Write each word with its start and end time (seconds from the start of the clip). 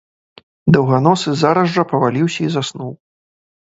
Даўганосы 0.75 1.29
зараз 1.43 1.67
жа 1.75 1.83
паваліўся 1.93 2.41
і 2.49 2.51
заснуў. 2.59 2.91